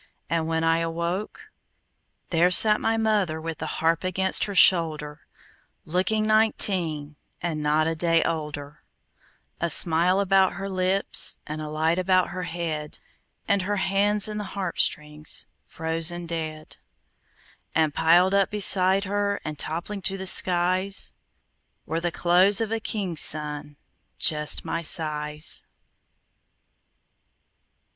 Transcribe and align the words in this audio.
And 0.31 0.47
when 0.47 0.63
I 0.63 0.79
awoke,– 0.79 1.51
There 2.31 2.49
sat 2.49 2.81
my 2.81 2.97
mother 2.97 3.39
With 3.39 3.59
the 3.59 3.67
harp 3.67 4.03
against 4.03 4.45
her 4.45 4.55
shoulder 4.55 5.27
Looking 5.85 6.25
nineteen 6.25 7.17
And 7.39 7.61
not 7.61 7.85
a 7.85 7.93
day 7.93 8.23
older, 8.23 8.81
A 9.59 9.69
smile 9.69 10.19
about 10.19 10.53
her 10.53 10.67
lips, 10.67 11.37
And 11.45 11.61
a 11.61 11.69
light 11.69 11.99
about 11.99 12.29
her 12.29 12.41
head, 12.49 12.97
And 13.47 13.61
her 13.61 13.75
hands 13.75 14.27
in 14.27 14.39
the 14.39 14.57
harp 14.57 14.79
strings 14.79 15.45
Frozen 15.67 16.25
dead. 16.25 16.77
And 17.75 17.93
piled 17.93 18.33
up 18.33 18.49
beside 18.49 19.03
her 19.03 19.39
And 19.45 19.59
toppling 19.59 20.01
to 20.01 20.17
the 20.17 20.25
skies, 20.25 21.13
Were 21.85 22.01
the 22.01 22.09
clothes 22.11 22.59
of 22.59 22.71
a 22.71 22.79
king's 22.79 23.21
son, 23.21 23.75
Just 24.17 24.65
my 24.65 24.81
size. 24.81 25.67